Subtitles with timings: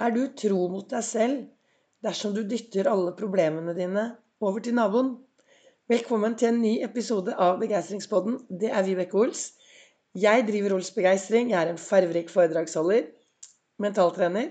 [0.00, 1.40] Er du tro mot deg selv
[2.04, 4.06] dersom du dytter alle problemene dine
[4.40, 5.10] over til naboen?
[5.92, 8.38] Velkommen til en ny episode av Begeistringspodden.
[8.62, 9.42] Det er Vibeke Ols.
[10.16, 11.50] Jeg driver Ols Begeistring.
[11.52, 13.10] Jeg er en farverik foredragsholder,
[13.84, 14.48] mentaltrener.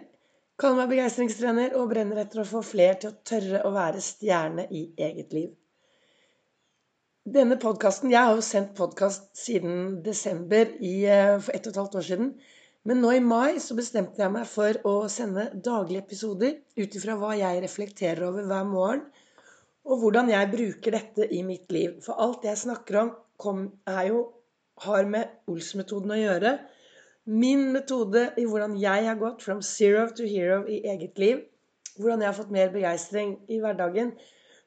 [0.62, 4.68] Kaller meg begeistringstrener og brenner etter å få fler til å tørre å være stjerne
[4.70, 5.50] i eget liv.
[7.26, 11.84] Denne podkasten Jeg har jo sendt podkast siden desember i, eh, for ett og et
[11.84, 12.32] halvt år siden.
[12.90, 17.18] Men nå i mai så bestemte jeg meg for å sende daglige episoder ut ifra
[17.22, 19.04] hva jeg reflekterer over hver morgen,
[19.86, 22.00] og hvordan jeg bruker dette i mitt liv.
[22.02, 23.62] For alt jeg snakker om, kom,
[24.08, 24.24] jo,
[24.88, 26.58] har med Ols-metoden å gjøre.
[27.30, 31.46] Min metode i hvordan jeg har gått from zero to hero i eget liv.
[32.00, 34.16] Hvordan jeg har fått mer begeistring i hverdagen.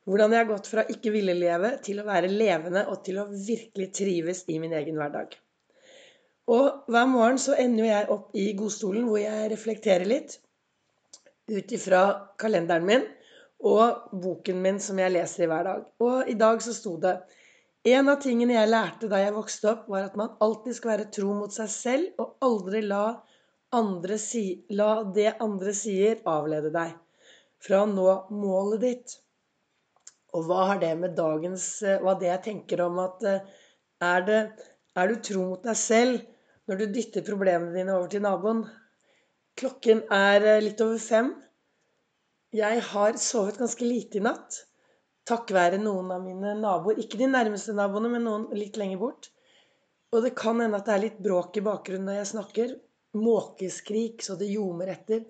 [0.07, 3.31] Hvordan jeg har gått fra ikke ville leve til å være levende og til å
[3.33, 5.34] virkelig trives i min egen hverdag.
[6.51, 10.41] Og hver morgen så ender jeg opp i godstolen hvor jeg reflekterer litt
[11.53, 12.03] ut ifra
[12.41, 13.05] kalenderen min
[13.63, 15.84] og boken min som jeg leser i hver dag.
[16.03, 17.15] Og i dag så sto det
[17.93, 21.11] en av tingene jeg lærte da jeg vokste opp, var at man alltid skal være
[21.15, 23.19] tro mot seg selv og aldri la,
[24.23, 26.93] si, la det andre sier, avlede deg
[27.62, 29.17] fra å nå målet ditt.
[30.34, 33.43] Og hva har det med dagens Hva det jeg tenker om at eh,
[34.03, 34.39] er, det,
[34.98, 36.21] er du tro mot deg selv
[36.69, 38.62] når du dytter problemene dine over til naboen.
[39.59, 41.33] Klokken er eh, litt over fem.
[42.53, 44.62] Jeg har sovet ganske lite i natt.
[45.29, 46.99] Takk være noen av mine naboer.
[47.01, 49.31] Ikke de nærmeste naboene, men noen litt lenger bort.
[50.12, 52.75] Og det kan hende at det er litt bråk i bakgrunnen når jeg snakker.
[53.17, 55.23] Måkeskrik så det ljomer etter.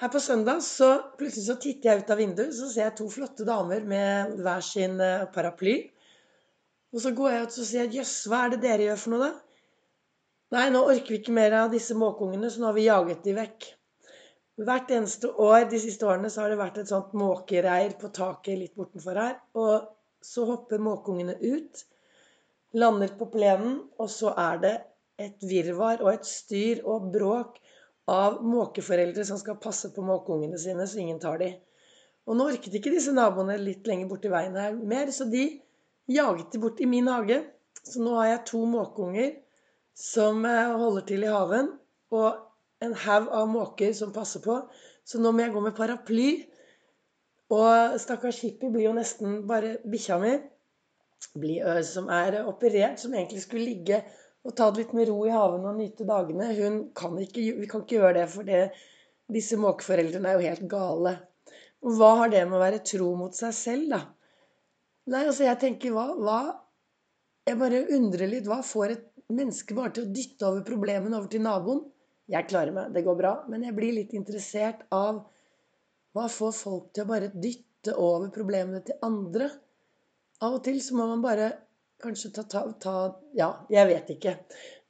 [0.00, 3.08] Her på søndag så plutselig så titter jeg ut av vinduet, så ser jeg to
[3.12, 5.74] flotte damer med hver sin eh, paraply.
[6.90, 9.28] Og så går jeg ut og sier jøss, hva er det dere gjør for noe,
[9.28, 9.50] da?
[10.50, 13.34] Nei, nå orker vi ikke mer av disse måkeungene, så nå har vi jaget de
[13.36, 13.68] vekk.
[14.60, 18.58] Hvert eneste år de siste årene så har det vært et sånt måkereir på taket
[18.58, 19.38] litt bortenfor her.
[19.56, 19.86] Og
[20.26, 21.84] så hopper måkeungene ut,
[22.76, 24.74] lander på plenen, og så er det
[25.22, 27.56] et virvar og et styr og bråk
[28.10, 31.54] av måkeforeldre som skal passe på måkeungene sine, så ingen tar de.
[32.26, 35.46] Og nå orket ikke disse naboene litt lenger borti veien her mer, så de
[36.10, 37.40] jaget de bort i min hage.
[37.80, 39.34] Så nå har jeg to måkeunger
[39.96, 41.72] som eh, holder til i haven,
[42.12, 44.56] og en haug av måker som passer på.
[45.04, 46.30] Så nå må jeg gå med paraply.
[47.50, 50.36] Og stakkars Hippie blir jo nesten bare bikkja mi,
[51.86, 54.04] som er operert, som egentlig skulle ligge
[54.46, 56.46] og ta det litt med ro i haven og nyte dagene.
[56.56, 58.62] Hun kan ikke, vi kan ikke gjøre det, for det,
[59.30, 61.16] disse måkeforeldrene er jo helt gale.
[61.84, 64.00] Og hva har det med å være tro mot seg selv, da?
[65.10, 66.40] Nei, altså jeg tenker hva, hva
[67.48, 68.46] Jeg bare undrer litt.
[68.46, 71.82] Hva får et menneske bare til å dytte over problemene over til naboen.
[72.30, 73.32] Jeg klarer meg, det går bra.
[73.50, 75.24] Men jeg blir litt interessert av
[76.14, 79.48] hva får folk til å bare dytte over problemene til andre?
[80.42, 81.50] Av og til så må man bare
[82.00, 82.94] kanskje ta, ta, ta
[83.36, 84.36] Ja, jeg vet ikke.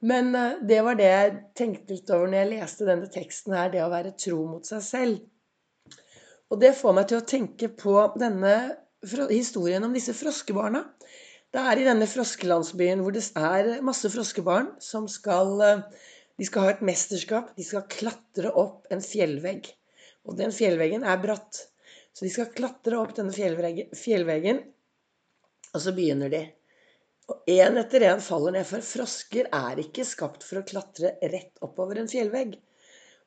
[0.07, 3.73] Men uh, det var det jeg tenkte litt over når jeg leste denne teksten her,
[3.73, 5.19] det å være tro mot seg selv.
[6.51, 8.55] Og det får meg til å tenke på denne
[9.31, 10.83] historien om disse froskebarna.
[11.51, 15.83] Det er i denne froskelandsbyen hvor det er masse froskebarn som skal eh,
[16.39, 17.51] De skal ha et mesterskap.
[17.57, 19.67] De skal klatre opp en fjellvegg.
[20.25, 21.67] Og den fjellveggen er bratt.
[22.13, 24.63] Så de skal klatre opp denne fjellveggen,
[25.71, 26.41] og så begynner de.
[27.31, 31.61] Og én etter én faller ned, for frosker er ikke skapt for å klatre rett
[31.63, 32.57] oppover en fjellvegg.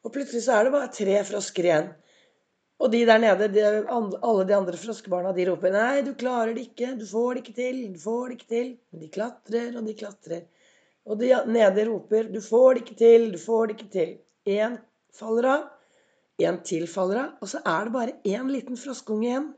[0.04, 1.88] Og plutselig så er det bare tre frosker igjen.
[2.82, 6.66] Og de der nede, de, alle de andre froskebarna, de roper 'Nei, du klarer det
[6.68, 6.94] ikke.
[6.98, 7.76] Du får det ikke til.
[7.94, 10.42] Du får det ikke til.' Men de klatrer og de klatrer.
[11.06, 13.32] Og de nede roper 'Du får det ikke til.
[13.32, 14.78] Du får det ikke til.' Én
[15.14, 15.68] faller av.
[16.38, 17.30] En til faller av.
[17.40, 19.52] Og så er det bare én liten froskeunge igjen.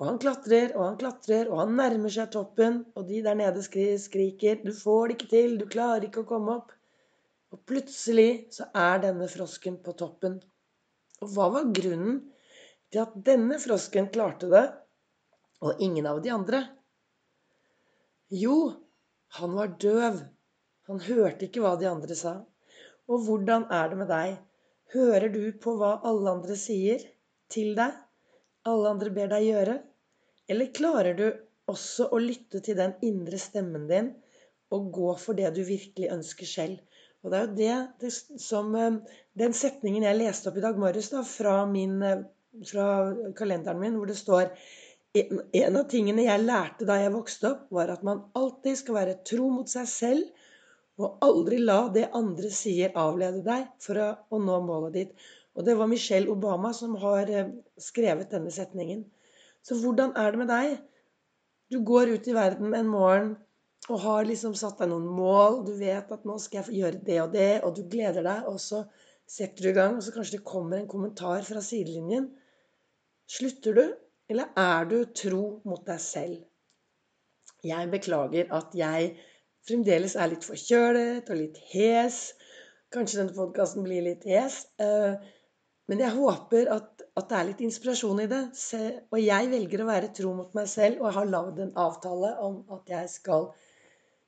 [0.00, 2.84] Og han klatrer og han klatrer, og han nærmer seg toppen.
[2.96, 5.58] Og de der nede skriker 'Du får det ikke til.
[5.58, 6.72] Du klarer ikke å komme opp.'
[7.52, 10.40] Og plutselig så er denne frosken på toppen.
[11.22, 12.24] Og hva var grunnen
[12.92, 14.64] til at denne frosken klarte det,
[15.64, 16.62] og ingen av de andre?
[18.32, 18.56] Jo,
[19.38, 20.18] han var døv.
[20.86, 22.34] Han hørte ikke hva de andre sa.
[23.10, 24.36] Og hvordan er det med deg?
[24.94, 27.02] Hører du på hva alle andre sier
[27.52, 27.94] til deg?
[28.66, 29.76] Alle andre ber deg gjøre?
[30.50, 31.26] Eller klarer du
[31.70, 34.12] også å lytte til den indre stemmen din
[34.74, 37.02] og gå for det du virkelig ønsker selv?
[37.22, 38.98] Og det er jo det, det som eh,
[39.34, 42.22] Den setningen jeg leste opp i dag morges da, fra min eh,
[42.64, 42.88] fra
[43.36, 44.50] kalenderen min hvor det står
[45.16, 49.20] en av tingene jeg lærte da jeg vokste opp, var at man alltid skal være
[49.28, 50.44] tro mot seg selv
[51.00, 55.26] og aldri la det andre sier, avlede deg for å, nå målet ditt.
[55.56, 59.04] Og det var Michelle Obama som har eh, skrevet denne setningen.
[59.64, 60.78] Så hvordan er det med deg?
[61.72, 63.34] Du går ut i verden en morgen
[63.90, 65.62] og har liksom satt deg noen mål.
[65.66, 68.48] Du vet at nå skal jeg gjøre det og det, og du gleder deg.
[68.48, 68.84] Og så
[69.28, 72.30] setter du i gang, og så kanskje det kommer en kommentar fra sidelinjen.
[73.26, 73.86] Slutter du,
[74.30, 76.42] eller er du tro mot deg selv?
[77.66, 79.14] Jeg beklager at jeg
[79.66, 82.20] fremdeles er litt forkjølet og litt hes.
[82.94, 84.60] Kanskje denne podkasten blir litt hes.
[84.78, 85.16] Eh,
[85.90, 88.42] men jeg håper at, at, det er litt inspirasjon i det.
[89.10, 92.30] Og jeg velger å være tro mot meg selv, og jeg har lagd en avtale
[92.46, 93.48] om at jeg skal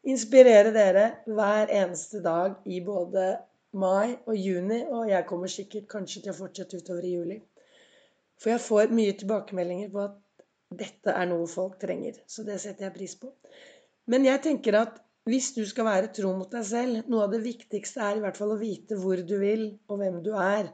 [0.08, 3.30] inspirere dere hver eneste dag i både
[3.78, 4.84] mai og juni.
[4.90, 7.38] Og jeg kommer sikkert kanskje til å fortsette utover i juli.
[8.38, 10.16] For jeg får mye tilbakemeldinger på at
[10.78, 12.20] dette er noe folk trenger.
[12.28, 13.32] Så det setter jeg pris på.
[14.08, 14.98] Men jeg tenker at
[15.28, 18.38] hvis du skal være tro mot deg selv, noe av det viktigste er i hvert
[18.40, 20.70] fall å vite hvor du vil, og hvem du er.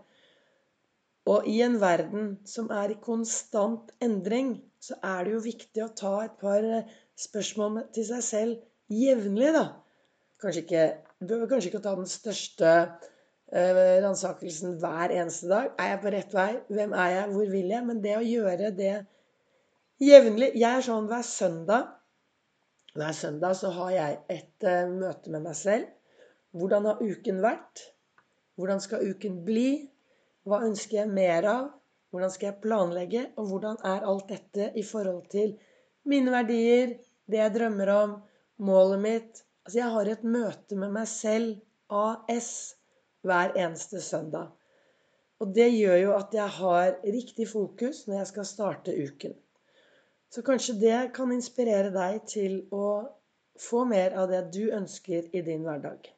[1.31, 5.93] Og i en verden som er i konstant endring, så er det jo viktig å
[5.97, 9.65] ta et par eh, spørsmål til seg selv jevnlig, da.
[10.43, 10.85] Kanskje ikke,
[11.19, 12.75] du behøver kanskje ikke å ta den største
[13.52, 15.73] ransakelsen hver eneste dag.
[15.79, 16.52] Er jeg på rett vei?
[16.69, 17.26] Hvem er jeg?
[17.35, 17.87] Hvor vil jeg?
[17.87, 18.94] Men det å gjøre det
[20.02, 21.93] jevnlig Jeg er sånn hver søndag
[22.94, 25.88] hver søndag så har jeg et uh, møte med meg selv.
[26.55, 27.81] Hvordan har uken vært?
[28.55, 29.70] Hvordan skal uken bli?
[30.46, 31.64] Hva ønsker jeg mer av?
[32.14, 33.25] Hvordan skal jeg planlegge?
[33.35, 35.56] Og hvordan er alt dette i forhold til
[36.06, 36.94] mine verdier,
[37.26, 38.14] det jeg drømmer om,
[38.62, 39.43] målet mitt?
[39.67, 41.58] Altså, jeg har et møte med meg selv,
[41.91, 42.52] AS,
[43.25, 44.53] hver eneste søndag.
[45.43, 49.35] Og det gjør jo at jeg har riktig fokus når jeg skal starte uken.
[50.31, 52.87] Så kanskje det kan inspirere deg til å
[53.61, 56.09] få mer av det du ønsker i din hverdag.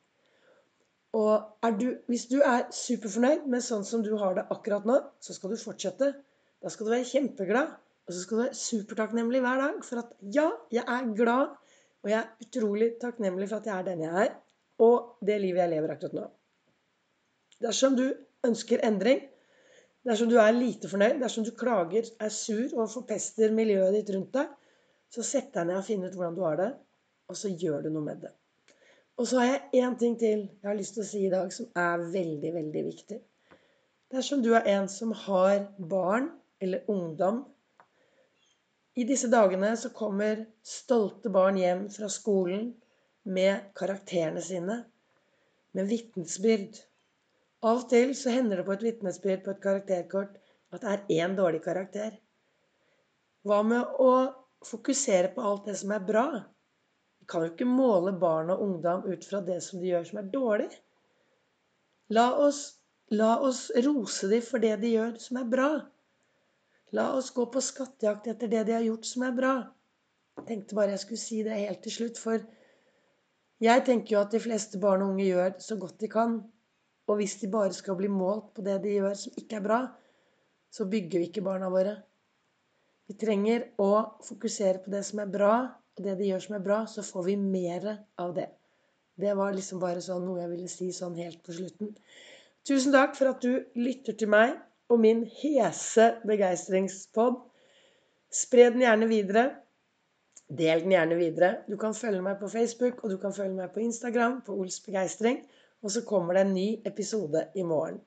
[1.16, 5.36] Og du, hvis du er superfornøyd med sånn som du har det akkurat nå, så
[5.36, 6.12] skal du fortsette.
[6.60, 7.76] Da skal du være kjempeglad.
[8.06, 11.56] Og så skal du være supertakknemlig hver dag for at ja, jeg er glad,
[12.04, 14.34] og jeg er utrolig takknemlig for at jeg er den jeg er,
[14.86, 16.26] og det livet jeg lever akkurat nå.
[17.62, 18.06] Dersom du
[18.46, 19.24] ønsker endring,
[20.06, 24.36] Dersom du er lite fornøyd, dersom du klager, er sur og forpester miljøet ditt rundt
[24.36, 24.52] deg,
[25.10, 26.68] så sett deg ned og finn ut hvordan du har det,
[27.26, 28.30] og så gjør du noe med det.
[29.18, 31.50] Og så har jeg én ting til jeg har lyst til å si i dag,
[31.50, 33.18] som er veldig, veldig viktig.
[34.14, 36.30] Dersom du er en som har barn
[36.62, 37.42] eller ungdom
[38.96, 42.70] I disse dagene så kommer stolte barn hjem fra skolen
[43.26, 44.78] med karakterene sine,
[45.74, 46.78] med vitnesbyrd
[47.66, 50.36] av og til så hender det på et vitnesbyrd på et karakterkort
[50.74, 52.16] at det er én dårlig karakter.
[53.46, 54.12] Hva med å
[54.66, 56.26] fokusere på alt det som er bra?
[57.20, 60.20] Vi kan jo ikke måle barn og ungdom ut fra det som de gjør som
[60.22, 60.70] er dårlig.
[62.14, 62.60] La oss,
[63.10, 65.70] la oss rose dem for det de gjør som er bra.
[66.94, 69.54] La oss gå på skattejakt etter det de har gjort som er bra.
[70.36, 72.44] Jeg tenkte bare jeg skulle si det helt til slutt, for
[73.62, 76.36] jeg tenker jo at de fleste barn og unge gjør så godt de kan.
[77.06, 79.80] Og hvis de bare skal bli målt på det de gjør som ikke er bra,
[80.70, 81.94] så bygger vi ikke barna våre.
[83.06, 83.90] Vi trenger å
[84.26, 85.54] fokusere på det som er bra,
[85.96, 87.86] og det de gjør som er bra, så får vi mer
[88.20, 88.48] av det.
[89.16, 91.94] Det var liksom bare sånn noe jeg ville si sånn helt på slutten.
[92.66, 94.56] Tusen takk for at du lytter til meg
[94.90, 97.38] og min hese begeistringspod.
[98.32, 99.44] Spre den gjerne videre.
[100.46, 101.52] Del den gjerne videre.
[101.70, 104.78] Du kan følge meg på Facebook, og du kan følge meg på Instagram på Ols
[104.84, 105.40] Begeistring.
[105.86, 108.00] Og så kommer det en ny episode i morgen.